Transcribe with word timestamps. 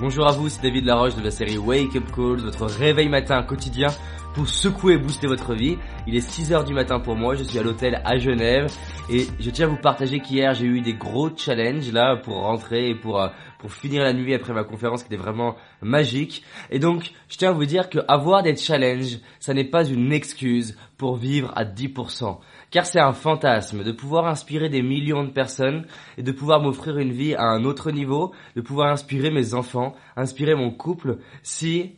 Bonjour 0.00 0.26
à 0.26 0.32
vous, 0.32 0.48
c'est 0.48 0.60
David 0.60 0.86
Laroche 0.86 1.14
de 1.14 1.22
la 1.22 1.30
série 1.30 1.56
Wake 1.56 1.94
Up 1.94 2.04
Calls, 2.12 2.40
votre 2.40 2.66
réveil 2.66 3.08
matin 3.08 3.40
quotidien 3.44 3.90
pour 4.34 4.48
secouer 4.48 4.94
et 4.94 4.98
booster 4.98 5.26
votre 5.26 5.54
vie. 5.54 5.78
Il 6.06 6.16
est 6.16 6.28
6h 6.28 6.64
du 6.64 6.74
matin 6.74 6.98
pour 6.98 7.14
moi, 7.14 7.36
je 7.36 7.44
suis 7.44 7.58
à 7.58 7.62
l'hôtel 7.62 8.02
à 8.04 8.18
Genève 8.18 8.66
et 9.08 9.26
je 9.38 9.50
tiens 9.50 9.66
à 9.66 9.68
vous 9.70 9.76
partager 9.76 10.20
qu'hier 10.20 10.54
j'ai 10.54 10.66
eu 10.66 10.80
des 10.80 10.94
gros 10.94 11.30
challenges 11.36 11.92
là 11.92 12.16
pour 12.16 12.36
rentrer 12.42 12.90
et 12.90 12.94
pour, 12.94 13.20
euh, 13.20 13.28
pour 13.60 13.72
finir 13.72 14.02
la 14.02 14.12
nuit 14.12 14.34
après 14.34 14.52
ma 14.52 14.64
conférence 14.64 15.02
qui 15.02 15.14
était 15.14 15.22
vraiment 15.22 15.54
magique. 15.80 16.42
Et 16.70 16.80
donc 16.80 17.12
je 17.28 17.36
tiens 17.36 17.50
à 17.50 17.52
vous 17.52 17.64
dire 17.64 17.88
que 17.88 18.00
avoir 18.08 18.42
des 18.42 18.56
challenges, 18.56 19.18
ça 19.38 19.54
n'est 19.54 19.64
pas 19.64 19.84
une 19.84 20.12
excuse 20.12 20.76
pour 20.98 21.16
vivre 21.16 21.52
à 21.54 21.64
10% 21.64 22.38
car 22.74 22.86
c'est 22.86 22.98
un 22.98 23.12
fantasme 23.12 23.84
de 23.84 23.92
pouvoir 23.92 24.26
inspirer 24.26 24.68
des 24.68 24.82
millions 24.82 25.22
de 25.22 25.30
personnes 25.30 25.86
et 26.18 26.24
de 26.24 26.32
pouvoir 26.32 26.60
m'offrir 26.60 26.98
une 26.98 27.12
vie 27.12 27.36
à 27.36 27.44
un 27.44 27.64
autre 27.64 27.92
niveau, 27.92 28.32
de 28.56 28.62
pouvoir 28.62 28.90
inspirer 28.90 29.30
mes 29.30 29.54
enfants, 29.54 29.94
inspirer 30.16 30.56
mon 30.56 30.72
couple 30.72 31.18
si 31.44 31.92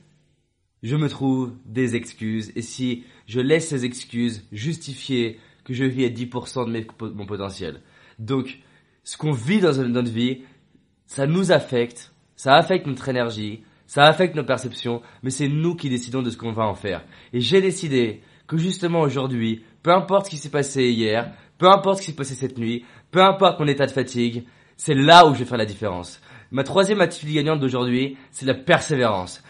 je 0.87 0.95
me 0.95 1.09
trouve 1.09 1.53
des 1.65 1.97
excuses 1.97 2.53
et 2.55 2.63
si 2.63 3.03
je 3.27 3.41
laisse 3.41 3.69
ces 3.69 3.85
excuses 3.85 4.45
justifier 4.53 5.41
que 5.65 5.75
je 5.75 5.85
vis 5.85 6.05
à 6.05 6.09
10% 6.11 6.71
de 6.71 7.13
mon 7.13 7.27
potentiel. 7.27 7.81
Donc, 8.21 8.61
ce 9.03 9.17
qu'on 9.17 9.33
vit 9.33 9.59
dans 9.61 9.75
notre 9.89 10.13
vie, 10.13 10.43
ça 11.07 11.27
nous 11.27 11.51
affecte, 11.51 12.13
ça 12.37 12.55
affecte 12.55 12.87
notre 12.87 13.09
énergie, 13.09 13.65
ça 13.89 14.05
affecte 14.05 14.37
nos 14.37 14.45
perceptions, 14.45 15.03
mais 15.25 15.31
c'est 15.31 15.49
nous 15.49 15.75
qui 15.75 15.89
décidons 15.89 16.23
de 16.23 16.31
ce 16.31 16.37
qu'on 16.37 16.53
va 16.53 16.69
en 16.69 16.75
faire. 16.75 17.05
Et 17.33 17.41
j'ai 17.41 17.61
décidé 17.61 18.21
que 18.47 18.57
justement 18.57 19.01
aujourd'hui, 19.01 19.65
peu 19.83 19.91
importe 19.91 20.27
ce 20.27 20.31
qui 20.31 20.37
s'est 20.37 20.51
passé 20.51 20.85
hier, 20.85 21.33
peu 21.59 21.69
importe 21.69 21.99
ce 21.99 22.03
qui 22.03 22.11
s'est 22.13 22.17
passé 22.17 22.37
cette 22.37 22.59
nuit, 22.59 22.85
peu 23.11 23.23
importe 23.23 23.59
mon 23.59 23.67
état 23.67 23.87
de 23.87 23.93
fatigue, 23.93 24.45
c'est 24.77 24.95
là 24.95 25.27
où 25.27 25.35
je 25.35 25.41
vais 25.41 25.47
faire 25.47 25.59
la 25.59 25.67
différence. 25.67 26.21
Ma 26.53 26.63
troisième 26.63 27.01
attitude 27.01 27.35
gagnante 27.35 27.59
d'aujourd'hui, 27.59 28.17
c'est 28.31 28.47
la 28.47 28.55
persévérance. 28.55 29.43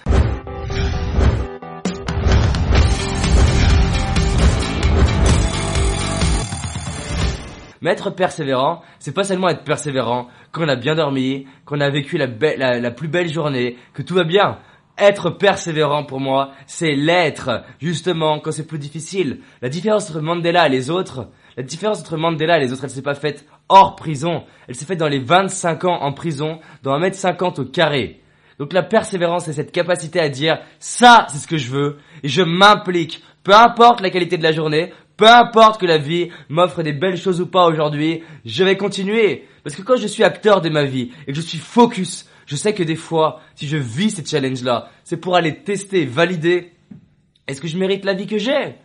Mais 7.80 7.90
être 7.90 8.10
persévérant, 8.10 8.82
c'est 8.98 9.12
pas 9.12 9.24
seulement 9.24 9.48
être 9.48 9.64
persévérant 9.64 10.28
quand 10.52 10.64
on 10.64 10.68
a 10.68 10.76
bien 10.76 10.94
dormi, 10.94 11.46
qu'on 11.64 11.80
a 11.80 11.90
vécu 11.90 12.16
la, 12.18 12.26
la, 12.26 12.90
plus 12.90 13.08
belle 13.08 13.32
journée, 13.32 13.76
que 13.94 14.02
tout 14.02 14.14
va 14.14 14.24
bien. 14.24 14.58
Être 14.98 15.30
persévérant 15.30 16.04
pour 16.04 16.20
moi, 16.20 16.52
c'est 16.66 16.94
l'être, 16.94 17.62
justement, 17.80 18.38
quand 18.40 18.52
c'est 18.52 18.66
plus 18.66 18.78
difficile. 18.78 19.40
La 19.60 19.68
différence 19.68 20.10
entre 20.10 20.20
Mandela 20.20 20.66
et 20.66 20.70
les 20.70 20.90
autres, 20.90 21.28
la 21.56 21.62
différence 21.62 22.00
entre 22.00 22.16
Mandela 22.16 22.56
et 22.56 22.60
les 22.60 22.72
autres, 22.72 22.84
elle 22.84 22.90
s'est 22.90 23.02
pas 23.02 23.14
faite 23.14 23.46
hors 23.68 23.94
prison. 23.96 24.44
Elle 24.68 24.74
s'est 24.74 24.86
faite 24.86 24.98
dans 24.98 25.08
les 25.08 25.18
25 25.18 25.84
ans 25.84 26.02
en 26.02 26.12
prison, 26.12 26.60
dans 26.82 26.98
1m50 26.98 27.60
au 27.60 27.64
carré. 27.66 28.22
Donc 28.58 28.72
la 28.72 28.82
persévérance, 28.82 29.44
c'est 29.44 29.52
cette 29.52 29.72
capacité 29.72 30.20
à 30.20 30.28
dire, 30.28 30.58
ça, 30.78 31.26
c'est 31.30 31.38
ce 31.38 31.46
que 31.46 31.58
je 31.58 31.70
veux, 31.70 31.98
et 32.22 32.28
je 32.28 32.42
m'implique, 32.42 33.22
peu 33.42 33.54
importe 33.54 34.00
la 34.00 34.10
qualité 34.10 34.38
de 34.38 34.42
la 34.42 34.52
journée, 34.52 34.92
peu 35.16 35.28
importe 35.28 35.80
que 35.80 35.86
la 35.86 35.98
vie 35.98 36.30
m'offre 36.48 36.82
des 36.82 36.92
belles 36.92 37.16
choses 37.16 37.40
ou 37.40 37.46
pas 37.46 37.66
aujourd'hui, 37.66 38.22
je 38.44 38.64
vais 38.64 38.76
continuer. 38.76 39.46
Parce 39.64 39.74
que 39.74 39.82
quand 39.82 39.96
je 39.96 40.06
suis 40.06 40.24
acteur 40.24 40.60
de 40.60 40.68
ma 40.68 40.84
vie, 40.84 41.10
et 41.26 41.32
que 41.32 41.36
je 41.36 41.46
suis 41.46 41.58
focus 41.58 42.28
je 42.46 42.54
sais 42.54 42.74
que 42.74 42.84
des 42.84 42.96
fois, 42.96 43.40
si 43.56 43.66
je 43.66 43.76
vis 43.76 44.10
ces 44.10 44.24
challenges-là, 44.24 44.88
c'est 45.02 45.16
pour 45.16 45.34
aller 45.34 45.62
tester, 45.62 46.06
valider, 46.06 46.72
est-ce 47.46 47.60
que 47.60 47.68
je 47.68 47.76
mérite 47.76 48.04
la 48.04 48.14
vie 48.14 48.28
que 48.28 48.38
j'ai? 48.38 48.76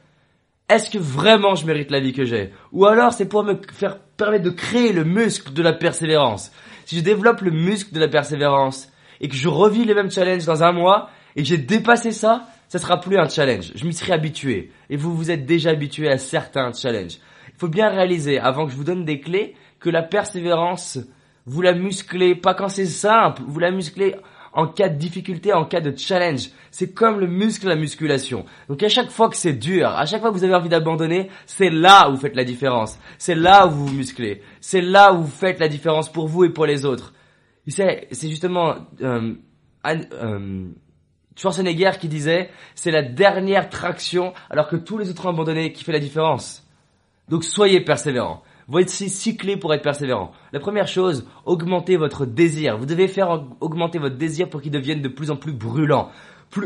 Est-ce 0.67 0.89
que 0.89 0.97
vraiment 0.97 1.53
je 1.55 1.65
mérite 1.65 1.91
la 1.91 1.99
vie 1.99 2.13
que 2.13 2.25
j'ai? 2.25 2.51
Ou 2.71 2.85
alors 2.85 3.13
c'est 3.13 3.27
pour 3.27 3.43
me 3.43 3.59
faire 3.73 3.99
permettre 3.99 4.43
de 4.43 4.49
créer 4.49 4.93
le 4.93 5.03
muscle 5.03 5.53
de 5.53 5.61
la 5.61 5.73
persévérance. 5.73 6.51
Si 6.85 6.97
je 6.97 7.01
développe 7.01 7.41
le 7.41 7.51
muscle 7.51 7.93
de 7.93 7.99
la 7.99 8.07
persévérance 8.07 8.91
et 9.19 9.27
que 9.27 9.35
je 9.35 9.47
revis 9.47 9.85
les 9.85 9.93
mêmes 9.93 10.11
challenges 10.11 10.45
dans 10.45 10.63
un 10.63 10.71
mois 10.71 11.09
et 11.35 11.43
que 11.43 11.47
j'ai 11.47 11.57
dépassé 11.57 12.11
ça, 12.11 12.47
ça 12.71 12.79
sera 12.79 13.01
plus 13.01 13.17
un 13.17 13.27
challenge. 13.27 13.73
Je 13.75 13.85
m'y 13.85 13.93
serai 13.93 14.13
habitué. 14.13 14.71
Et 14.89 14.95
vous 14.95 15.13
vous 15.13 15.29
êtes 15.29 15.45
déjà 15.45 15.71
habitué 15.71 16.07
à 16.07 16.17
certains 16.17 16.71
challenges. 16.71 17.17
Il 17.49 17.57
faut 17.57 17.67
bien 17.67 17.89
réaliser, 17.89 18.39
avant 18.39 18.65
que 18.65 18.71
je 18.71 18.77
vous 18.77 18.85
donne 18.85 19.03
des 19.03 19.19
clés, 19.19 19.55
que 19.81 19.89
la 19.89 20.01
persévérance, 20.01 20.97
vous 21.45 21.61
la 21.61 21.73
musclez 21.73 22.33
pas 22.33 22.53
quand 22.53 22.69
c'est 22.69 22.85
simple, 22.85 23.41
vous 23.45 23.59
la 23.59 23.71
musclez 23.71 24.15
en 24.53 24.67
cas 24.67 24.87
de 24.87 24.95
difficulté, 24.97 25.51
en 25.51 25.65
cas 25.65 25.81
de 25.81 25.93
challenge. 25.97 26.51
C'est 26.71 26.93
comme 26.93 27.19
le 27.19 27.27
muscle, 27.27 27.67
la 27.67 27.75
musculation. 27.75 28.45
Donc 28.69 28.81
à 28.83 28.87
chaque 28.87 29.11
fois 29.11 29.27
que 29.27 29.35
c'est 29.35 29.51
dur, 29.51 29.89
à 29.89 30.05
chaque 30.05 30.21
fois 30.21 30.31
que 30.31 30.37
vous 30.37 30.45
avez 30.45 30.55
envie 30.55 30.69
d'abandonner, 30.69 31.29
c'est 31.47 31.69
là 31.69 32.07
où 32.07 32.13
vous 32.13 32.21
faites 32.21 32.37
la 32.37 32.45
différence. 32.45 32.97
C'est 33.17 33.35
là 33.35 33.67
où 33.67 33.71
vous 33.71 33.87
vous 33.87 33.95
musclez. 33.95 34.43
C'est 34.61 34.79
là 34.79 35.13
où 35.13 35.23
vous 35.23 35.27
faites 35.27 35.59
la 35.59 35.67
différence 35.67 36.09
pour 36.09 36.29
vous 36.29 36.45
et 36.45 36.49
pour 36.49 36.65
les 36.65 36.85
autres. 36.85 37.13
C'est 37.67 38.07
justement 38.29 38.75
euh, 39.01 39.33
euh, 39.85 40.67
Schwarzenegger 41.35 41.91
qui 41.99 42.07
disait, 42.07 42.49
c'est 42.75 42.91
la 42.91 43.01
dernière 43.01 43.69
traction 43.69 44.33
alors 44.49 44.67
que 44.67 44.75
tous 44.75 44.97
les 44.97 45.09
autres 45.09 45.25
ont 45.25 45.29
abandonné 45.29 45.71
qui 45.71 45.83
fait 45.83 45.91
la 45.91 45.99
différence. 45.99 46.67
Donc 47.29 47.43
soyez 47.43 47.81
persévérants. 47.81 48.43
Voici 48.67 49.09
six 49.09 49.35
clés 49.35 49.57
pour 49.57 49.73
être 49.73 49.81
persévérant. 49.81 50.31
La 50.53 50.59
première 50.59 50.87
chose, 50.87 51.25
augmentez 51.45 51.97
votre 51.97 52.25
désir. 52.25 52.77
Vous 52.77 52.85
devez 52.85 53.07
faire 53.07 53.43
augmenter 53.59 53.99
votre 53.99 54.15
désir 54.15 54.49
pour 54.49 54.61
qu'il 54.61 54.71
devienne 54.71 55.01
de 55.01 55.07
plus 55.09 55.31
en 55.31 55.35
plus 55.35 55.53
brûlant. 55.53 56.09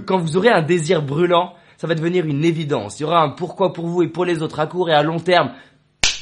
quand 0.05 0.17
vous 0.17 0.37
aurez 0.37 0.49
un 0.49 0.61
désir 0.61 1.01
brûlant, 1.01 1.53
ça 1.77 1.87
va 1.87 1.95
devenir 1.95 2.25
une 2.25 2.45
évidence. 2.45 2.99
Il 2.99 3.03
y 3.03 3.05
aura 3.05 3.21
un 3.21 3.29
pourquoi 3.29 3.73
pour 3.73 3.87
vous 3.87 4.03
et 4.03 4.07
pour 4.07 4.25
les 4.25 4.41
autres 4.41 4.59
à 4.59 4.67
court 4.67 4.89
et 4.89 4.93
à 4.93 5.03
long 5.03 5.19
terme 5.19 5.51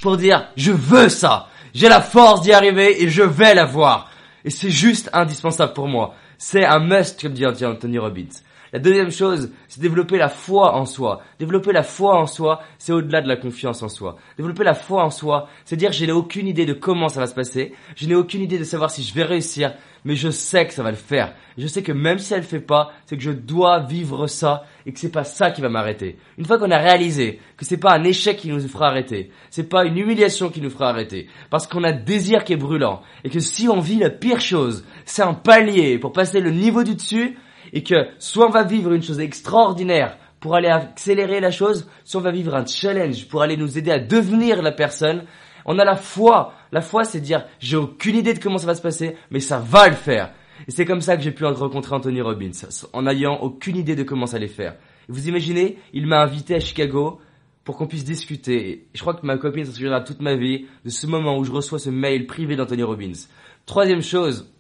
pour 0.02 0.18
dire 0.18 0.48
je 0.56 0.72
veux 0.72 1.10
ça. 1.10 1.48
J'ai 1.74 1.90
la 1.90 2.02
force 2.02 2.42
d'y 2.42 2.54
arriver 2.54 3.02
et 3.04 3.10
je 3.10 3.24
vais 3.24 3.56
l'avoir. 3.56 4.10
Et 4.46 4.50
c'est 4.50 4.70
juste 4.70 5.10
indispensable 5.14 5.74
pour 5.74 5.88
moi. 5.88 6.14
C'est 6.38 6.66
un 6.66 6.80
must, 6.80 7.22
comme 7.22 7.34
dit 7.34 7.46
Anthony 7.46 7.98
Robbins. 7.98 8.42
La 8.74 8.80
deuxième 8.80 9.12
chose, 9.12 9.52
c'est 9.68 9.82
développer 9.82 10.18
la 10.18 10.30
foi 10.30 10.76
en 10.76 10.88
soi. 10.88 11.22
Développer 11.38 11.72
la 11.72 11.84
foi 11.84 12.20
en 12.20 12.26
soi, 12.26 12.60
c'est 12.80 12.92
au-delà 12.92 13.22
de 13.22 13.28
la 13.28 13.36
confiance 13.36 13.84
en 13.84 13.88
soi. 13.88 14.18
Développer 14.36 14.64
la 14.64 14.74
foi 14.74 15.04
en 15.04 15.12
soi, 15.12 15.48
c'est 15.64 15.76
dire 15.76 15.92
je 15.92 16.04
n'ai 16.06 16.12
aucune 16.12 16.48
idée 16.48 16.66
de 16.66 16.74
comment 16.74 17.08
ça 17.08 17.20
va 17.20 17.28
se 17.28 17.36
passer, 17.36 17.76
je 17.96 18.08
n'ai 18.08 18.16
aucune 18.16 18.42
idée 18.42 18.58
de 18.58 18.64
savoir 18.64 18.90
si 18.90 19.04
je 19.04 19.14
vais 19.14 19.22
réussir, 19.22 19.76
mais 20.06 20.16
je 20.16 20.32
sais 20.32 20.66
que 20.66 20.74
ça 20.74 20.82
va 20.82 20.90
le 20.90 20.98
faire. 20.98 21.36
Je 21.56 21.68
sais 21.68 21.84
que 21.84 21.92
même 21.92 22.18
si 22.18 22.34
elle 22.34 22.40
le 22.40 22.48
fait 22.48 22.60
pas, 22.60 22.92
c'est 23.06 23.16
que 23.16 23.22
je 23.22 23.30
dois 23.30 23.82
vivre 23.82 24.26
ça 24.26 24.64
et 24.88 24.92
que 24.92 25.00
c'est 25.00 25.12
pas 25.12 25.24
ça 25.24 25.52
qui 25.52 25.62
va 25.62 25.70
m'arrêter. 25.70 26.18
Une 26.40 26.46
fois 26.46 26.58
qu'on 26.58 26.72
a 26.72 26.80
réalisé 26.80 27.40
que 27.58 27.66
c'est 27.66 27.78
pas 27.78 27.94
un 27.94 28.04
échec 28.04 28.38
qui 28.38 28.50
nous 28.50 28.60
fera 28.68 28.88
arrêter, 28.88 29.30
c'est 29.52 29.70
pas 29.70 29.86
une 29.86 30.00
humiliation 30.00 30.50
qui 30.50 30.62
nous 30.62 30.72
fera 30.72 30.90
arrêter, 30.90 31.30
parce 31.52 31.68
qu'on 31.68 31.84
a 31.84 31.92
désir 31.92 32.44
qui 32.44 32.54
est 32.54 32.58
brûlant 32.58 33.04
et 33.24 33.30
que 33.30 33.40
si 33.40 33.70
on 33.70 33.80
vit 33.80 34.00
la 34.00 34.10
pire 34.10 34.42
chose, 34.42 34.84
c'est 35.06 35.22
un 35.22 35.36
palier 35.36 36.00
pour 36.00 36.12
passer 36.12 36.40
le 36.40 36.50
niveau 36.50 36.84
du 36.84 36.96
dessus, 36.96 37.38
et 37.74 37.84
que 37.84 38.08
soit 38.20 38.48
on 38.48 38.52
va 38.52 38.64
vivre 38.64 38.94
une 38.94 39.04
chose 39.04 39.20
extraordinaire 39.20 40.18
pour 40.40 40.56
aller 40.56 40.70
accélérer 40.70 41.40
la 41.40 41.52
chose, 41.52 41.90
soit 42.06 42.22
on 42.22 42.24
va 42.24 42.32
vivre 42.32 42.56
un 42.56 42.66
challenge 42.66 43.28
pour 43.28 43.42
aller 43.42 43.58
nous 43.58 43.78
aider 43.78 43.92
à 43.92 44.00
devenir 44.00 44.62
la 44.62 44.72
personne. 44.72 45.24
On 45.66 45.80
a 45.80 45.86
la 45.86 45.96
foi. 45.96 46.54
La 46.72 46.82
foi, 46.82 47.04
c'est 47.04 47.20
dire, 47.20 47.46
j'ai 47.60 47.78
aucune 47.78 48.16
idée 48.16 48.34
de 48.34 48.40
comment 48.40 48.58
ça 48.58 48.68
va 48.68 48.76
se 48.76 48.82
passer, 48.82 49.16
mais 49.32 49.40
ça 49.40 49.60
va 49.60 49.90
le 49.90 49.96
faire. 49.96 50.32
Et 50.68 50.72
c'est 50.72 50.86
comme 50.86 51.02
ça 51.02 51.18
que 51.18 51.24
j'ai 51.24 51.32
pu 51.32 51.46
rencontrer 51.46 51.96
Anthony 51.96 52.22
Robbins, 52.22 52.52
en 52.94 53.02
n'ayant 53.02 53.40
aucune 53.42 53.78
idée 53.78 53.96
de 53.96 54.04
comment 54.04 54.28
ça 54.28 54.38
allait 54.38 54.48
faire. 54.48 54.76
vous 55.10 55.28
imaginez, 55.28 55.78
il 55.94 56.06
m'a 56.06 56.22
invité 56.22 56.56
à 56.56 56.60
Chicago 56.60 57.20
pour 57.64 57.78
qu'on 57.78 57.88
puisse 57.88 58.04
discuter. 58.04 58.88
je 58.94 59.02
crois 59.02 59.14
que 59.14 59.26
ma 59.26 59.38
copine 59.38 59.66
s'en 59.66 59.72
souviendra 59.72 60.02
toute 60.02 60.22
ma 60.22 60.36
vie 60.36 60.68
de 60.84 60.90
ce 60.90 61.08
moment 61.08 61.38
où 61.38 61.44
je 61.46 61.52
reçois 61.52 61.80
ce 61.80 61.90
mail 61.90 62.28
privé 62.28 62.56
d'Anthony 62.56 62.84
Robbins. 62.84 63.14
Troisième 63.66 64.02
chose, 64.02 64.52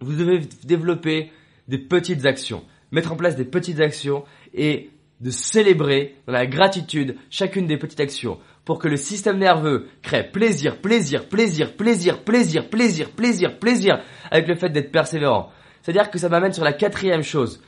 vous 0.00 0.14
devez 0.14 0.40
développer 0.64 1.30
des 1.70 1.78
petites 1.78 2.26
actions, 2.26 2.64
mettre 2.90 3.12
en 3.12 3.16
place 3.16 3.36
des 3.36 3.44
petites 3.44 3.80
actions 3.80 4.24
et 4.52 4.90
de 5.20 5.30
célébrer 5.30 6.16
dans 6.26 6.32
la 6.32 6.46
gratitude 6.46 7.16
chacune 7.30 7.66
des 7.66 7.76
petites 7.76 8.00
actions 8.00 8.38
pour 8.64 8.78
que 8.78 8.88
le 8.88 8.96
système 8.96 9.38
nerveux 9.38 9.88
crée 10.02 10.24
plaisir, 10.24 10.80
plaisir, 10.80 11.28
plaisir, 11.28 11.76
plaisir, 11.76 12.24
plaisir, 12.24 12.68
plaisir, 12.68 13.10
plaisir, 13.12 13.58
plaisir 13.58 14.00
avec 14.30 14.48
le 14.48 14.56
fait 14.56 14.70
d'être 14.70 14.92
persévérant. 14.92 15.50
C'est-à-dire 15.82 16.10
que 16.10 16.18
ça 16.18 16.28
m'amène 16.28 16.52
sur 16.52 16.64
la 16.64 16.72
quatrième 16.72 17.22
chose. 17.22 17.62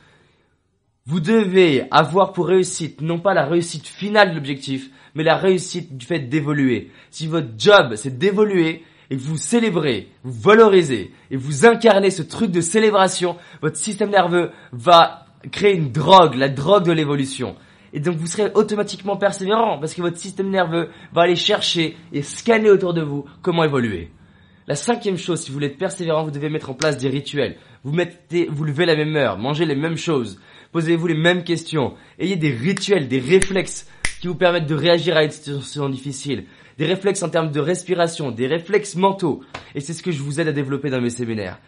Vous 1.05 1.19
devez 1.19 1.85
avoir 1.91 2.33
pour 2.33 2.47
réussite 2.47 3.01
non 3.01 3.19
pas 3.19 3.33
la 3.33 3.45
réussite 3.45 3.87
finale 3.87 4.31
de 4.31 4.35
l'objectif, 4.35 4.89
mais 5.15 5.23
la 5.23 5.35
réussite 5.37 5.97
du 5.97 6.05
fait 6.05 6.19
d'évoluer. 6.19 6.91
Si 7.09 7.27
votre 7.27 7.49
job 7.57 7.95
c'est 7.95 8.17
d'évoluer, 8.17 8.83
et 9.09 9.15
vous 9.15 9.37
célébrez, 9.37 10.09
vous 10.23 10.39
valorisez 10.41 11.11
et 11.31 11.37
vous 11.37 11.65
incarnez 11.65 12.11
ce 12.11 12.21
truc 12.21 12.51
de 12.51 12.61
célébration, 12.61 13.37
votre 13.61 13.77
système 13.77 14.09
nerveux 14.09 14.51
va 14.71 15.27
créer 15.51 15.75
une 15.75 15.91
drogue, 15.91 16.35
la 16.35 16.49
drogue 16.49 16.85
de 16.85 16.91
l'évolution. 16.91 17.55
Et 17.93 17.99
donc 17.99 18.17
vous 18.17 18.27
serez 18.27 18.51
automatiquement 18.55 19.17
persévérant 19.17 19.77
parce 19.77 19.93
que 19.93 20.01
votre 20.01 20.17
système 20.17 20.49
nerveux 20.49 20.89
va 21.13 21.23
aller 21.23 21.35
chercher 21.35 21.95
et 22.11 22.23
scanner 22.23 22.71
autour 22.71 22.93
de 22.93 23.01
vous 23.01 23.25
comment 23.41 23.63
évoluer. 23.63 24.09
La 24.65 24.75
cinquième 24.75 25.17
chose, 25.17 25.41
si 25.41 25.49
vous 25.49 25.55
voulez 25.55 25.67
être 25.67 25.77
persévérant, 25.77 26.23
vous 26.23 26.31
devez 26.31 26.49
mettre 26.49 26.69
en 26.69 26.73
place 26.73 26.97
des 26.97 27.09
rituels. 27.09 27.57
Vous 27.83 27.91
mettez, 27.91 28.47
vous 28.49 28.63
levez 28.63 28.85
la 28.85 28.95
même 28.95 29.15
heure, 29.15 29.37
mangez 29.37 29.65
les 29.65 29.75
mêmes 29.75 29.97
choses, 29.97 30.39
posez-vous 30.71 31.07
les 31.07 31.17
mêmes 31.17 31.43
questions, 31.43 31.95
ayez 32.17 32.37
des 32.37 32.51
rituels, 32.51 33.09
des 33.09 33.19
réflexes 33.19 33.87
qui 34.23 34.29
vous 34.29 34.35
permettent 34.35 34.67
de 34.67 34.73
réagir 34.73 35.17
à 35.17 35.25
une 35.25 35.31
situation 35.31 35.89
difficile 35.89 36.45
des 36.77 36.85
réflexes 36.85 37.21
en 37.23 37.29
termes 37.29 37.51
de 37.51 37.59
respiration, 37.59 38.31
des 38.31 38.47
réflexes 38.47 38.95
mentaux. 38.95 39.41
Et 39.75 39.81
c'est 39.81 39.91
ce 39.91 40.01
que 40.01 40.11
je 40.11 40.23
vous 40.23 40.39
aide 40.39 40.47
à 40.47 40.53
développer 40.53 40.89
dans 40.89 41.01
mes 41.01 41.09
séminaires. 41.09 41.59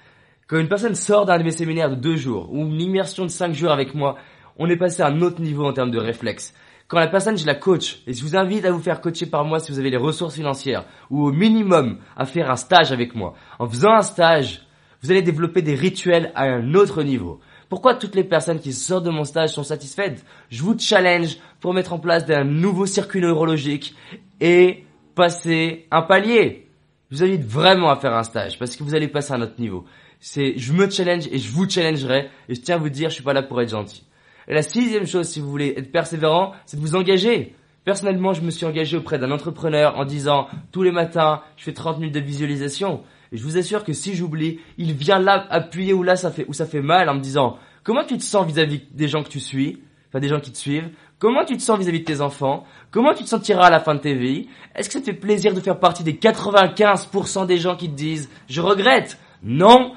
Quand 0.47 0.57
une 0.57 0.69
personne 0.69 0.95
sort 0.95 1.25
d'un 1.25 1.37
de 1.37 1.43
mes 1.43 1.51
séminaires 1.51 1.89
de 1.89 1.95
deux 1.95 2.15
jours 2.15 2.49
ou 2.53 2.61
une 2.61 2.79
immersion 2.79 3.25
de 3.25 3.29
cinq 3.29 3.53
jours 3.53 3.71
avec 3.71 3.93
moi, 3.93 4.15
on 4.57 4.69
est 4.69 4.77
passé 4.77 5.03
à 5.03 5.07
un 5.07 5.21
autre 5.21 5.41
niveau 5.41 5.65
en 5.65 5.73
termes 5.73 5.91
de 5.91 5.99
réflexe. 5.99 6.53
Quand 6.87 6.97
la 6.97 7.09
personne, 7.09 7.37
je 7.37 7.45
la 7.45 7.55
coach, 7.55 8.01
et 8.07 8.13
je 8.13 8.23
vous 8.23 8.37
invite 8.37 8.63
à 8.63 8.71
vous 8.71 8.79
faire 8.79 9.01
coacher 9.01 9.25
par 9.25 9.43
moi 9.43 9.59
si 9.59 9.73
vous 9.73 9.79
avez 9.79 9.89
les 9.89 9.97
ressources 9.97 10.35
financières, 10.35 10.85
ou 11.09 11.25
au 11.25 11.33
minimum 11.33 11.97
à 12.15 12.25
faire 12.25 12.49
un 12.49 12.55
stage 12.55 12.93
avec 12.93 13.15
moi. 13.15 13.33
En 13.59 13.67
faisant 13.67 13.91
un 13.91 14.01
stage, 14.01 14.65
vous 15.01 15.11
allez 15.11 15.21
développer 15.21 15.61
des 15.61 15.75
rituels 15.75 16.31
à 16.35 16.45
un 16.45 16.73
autre 16.73 17.03
niveau. 17.03 17.41
Pourquoi 17.69 17.95
toutes 17.95 18.15
les 18.15 18.23
personnes 18.23 18.59
qui 18.59 18.73
sortent 18.73 19.05
de 19.05 19.09
mon 19.09 19.23
stage 19.23 19.49
sont 19.49 19.63
satisfaites? 19.63 20.23
Je 20.49 20.61
vous 20.61 20.77
challenge 20.77 21.37
pour 21.59 21.73
mettre 21.73 21.93
en 21.93 21.99
place 21.99 22.23
un 22.29 22.43
nouveau 22.43 22.85
circuit 22.85 23.21
neurologique 23.21 23.95
et 24.39 24.83
passer 25.15 25.87
un 25.91 26.01
palier. 26.01 26.67
Je 27.09 27.17
vous 27.17 27.23
invite 27.23 27.43
vraiment 27.43 27.89
à 27.89 27.95
faire 27.95 28.13
un 28.13 28.23
stage 28.23 28.59
parce 28.59 28.75
que 28.75 28.83
vous 28.83 28.95
allez 28.95 29.07
passer 29.07 29.33
à 29.33 29.37
un 29.37 29.41
autre 29.41 29.59
niveau. 29.59 29.85
C'est, 30.19 30.57
je 30.57 30.73
me 30.73 30.89
challenge 30.89 31.27
et 31.31 31.37
je 31.37 31.51
vous 31.51 31.69
challengerai 31.69 32.29
et 32.49 32.55
je 32.55 32.61
tiens 32.61 32.75
à 32.75 32.79
vous 32.79 32.89
dire, 32.89 33.09
je 33.09 33.15
suis 33.15 33.23
pas 33.23 33.33
là 33.33 33.43
pour 33.43 33.61
être 33.61 33.69
gentil. 33.69 34.03
Et 34.47 34.53
la 34.53 34.61
sixième 34.61 35.07
chose, 35.07 35.27
si 35.27 35.39
vous 35.39 35.49
voulez 35.49 35.73
être 35.77 35.91
persévérant, 35.91 36.53
c'est 36.65 36.77
de 36.77 36.81
vous 36.81 36.95
engager. 36.95 37.55
Personnellement, 37.85 38.33
je 38.33 38.41
me 38.41 38.49
suis 38.49 38.65
engagé 38.65 38.97
auprès 38.97 39.19
d'un 39.19 39.29
entrepreneur 39.29 39.95
en 39.97 40.05
disant 40.05 40.47
tous 40.71 40.81
les 40.81 40.91
matins, 40.91 41.41
je 41.55 41.65
fais 41.65 41.73
30 41.73 41.99
minutes 41.99 42.15
de 42.15 42.19
visualisation. 42.19 43.03
Et 43.31 43.37
je 43.37 43.43
vous 43.43 43.57
assure 43.57 43.83
que 43.83 43.93
si 43.93 44.15
j'oublie, 44.15 44.59
il 44.79 44.93
vient 44.93 45.19
là 45.19 45.45
appuyer 45.51 45.93
où 45.93 46.01
là 46.01 46.15
ça 46.15 46.31
fait 46.31 46.45
où 46.47 46.53
ça 46.53 46.65
fait 46.65 46.81
mal 46.81 47.09
en 47.09 47.13
me 47.13 47.19
disant 47.19 47.57
comment 47.83 48.03
tu 48.03 48.17
te 48.17 48.23
sens 48.23 48.47
vis-à-vis 48.47 48.81
des 48.91 49.07
gens 49.07 49.21
que 49.21 49.29
tu 49.29 49.39
suis, 49.39 49.83
enfin 50.09 50.19
des 50.19 50.29
gens 50.29 50.39
qui 50.39 50.51
te 50.51 50.57
suivent, 50.57 50.89
comment 51.19 51.45
tu 51.45 51.57
te 51.57 51.61
sens 51.61 51.77
vis-à-vis 51.77 51.99
de 51.99 52.05
tes 52.05 52.21
enfants, 52.21 52.65
comment 52.89 53.13
tu 53.13 53.23
te 53.23 53.29
sentiras 53.29 53.67
à 53.67 53.69
la 53.69 53.79
fin 53.79 53.93
de 53.93 53.99
tes 53.99 54.15
vies, 54.15 54.47
est-ce 54.75 54.89
que 54.89 54.93
ça 54.93 54.99
te 55.01 55.05
fait 55.05 55.13
plaisir 55.13 55.53
de 55.53 55.59
faire 55.59 55.79
partie 55.79 56.03
des 56.03 56.13
95% 56.13 57.45
des 57.45 57.59
gens 57.59 57.75
qui 57.75 57.89
te 57.89 57.95
disent 57.95 58.31
je 58.49 58.61
regrette? 58.61 59.19
Non. 59.43 59.93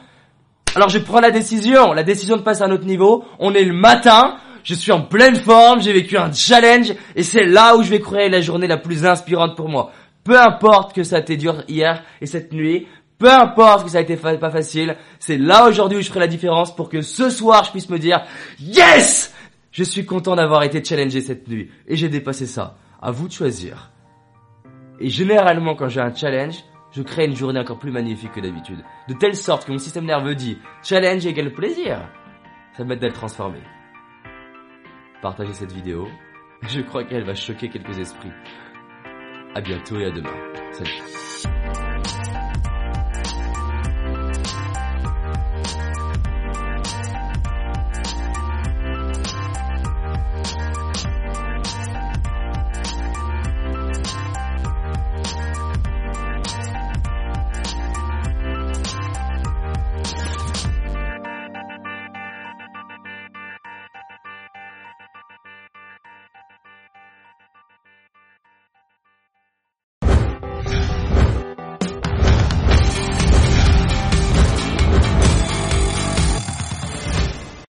Alors 0.75 0.90
je 0.90 0.99
prends 0.99 1.20
la 1.20 1.31
décision, 1.31 1.94
la 1.94 2.02
décision 2.02 2.37
de 2.37 2.43
passer 2.43 2.62
à 2.62 2.67
un 2.67 2.70
autre 2.70 2.85
niveau. 2.85 3.25
On 3.38 3.55
est 3.55 3.64
le 3.64 3.73
matin, 3.73 4.37
je 4.69 4.75
suis 4.75 4.93
en 4.93 5.00
pleine 5.00 5.37
forme, 5.37 5.81
j'ai 5.81 5.94
vécu 5.94 6.19
un 6.19 6.31
challenge 6.31 6.93
et 7.17 7.23
c'est 7.23 7.47
là 7.47 7.75
où 7.75 7.82
je 7.82 7.88
vais 7.88 8.00
créer 8.00 8.29
la 8.29 8.43
journée 8.43 8.67
la 8.67 8.76
plus 8.76 9.06
inspirante 9.06 9.56
pour 9.56 9.70
moi. 9.70 9.93
Peu 10.25 10.38
importe 10.38 10.94
que 10.94 11.05
ça 11.05 11.17
a 11.17 11.20
été 11.20 11.38
dur 11.38 11.65
hier 11.69 12.05
et 12.20 12.26
cette 12.26 12.53
nuit, 12.53 12.87
peu 13.17 13.32
importe 13.32 13.85
que 13.85 13.91
ça 13.91 13.97
a 13.97 14.03
été 14.03 14.15
pas 14.17 14.50
facile, 14.50 14.99
c'est 15.20 15.38
là 15.38 15.67
aujourd'hui 15.67 15.97
où 15.97 16.03
je 16.03 16.09
ferai 16.09 16.20
la 16.20 16.26
différence 16.26 16.76
pour 16.76 16.91
que 16.91 17.00
ce 17.00 17.31
soir 17.31 17.65
je 17.65 17.70
puisse 17.70 17.88
me 17.88 17.99
dire 17.99 18.20
Yes 18.61 19.35
Je 19.73 19.85
suis 19.85 20.05
content 20.05 20.37
d'avoir 20.37 20.62
été 20.65 20.85
challengé 20.85 21.23
cette 21.23 21.49
nuit 21.49 21.71
et 21.87 21.97
j'ai 21.97 22.11
dépassé 22.11 22.44
ça. 22.44 22.76
À 23.00 23.11
vous 23.11 23.26
de 23.26 23.32
choisir. 23.32 23.91
Et 25.00 25.09
généralement 25.09 25.76
quand 25.76 25.88
j'ai 25.88 26.03
un 26.03 26.14
challenge, 26.14 26.56
je 26.93 27.00
crée 27.00 27.25
une 27.25 27.37
journée 27.37 27.61
encore 27.61 27.79
plus 27.79 27.91
magnifique 27.91 28.32
que 28.32 28.41
d'habitude. 28.41 28.85
De 29.09 29.14
telle 29.14 29.35
sorte 29.35 29.64
que 29.64 29.73
mon 29.73 29.79
système 29.79 30.05
nerveux 30.05 30.35
dit 30.35 30.59
challenge 30.82 31.25
égale 31.25 31.55
plaisir. 31.55 32.03
Ça 32.76 32.85
m'aide 32.85 33.03
à 33.03 33.06
le 33.06 33.14
transformer. 33.14 33.62
Partagez 35.23 35.53
cette 35.53 35.73
vidéo. 35.73 36.06
Je 36.62 36.81
crois 36.81 37.05
qu'elle 37.05 37.25
va 37.25 37.35
choquer 37.35 37.69
quelques 37.69 37.99
esprits. 37.99 38.32
À 39.55 39.61
bientôt 39.61 39.99
et 39.99 40.06
à 40.06 40.11
demain. 40.11 40.35
Salut. 40.73 41.88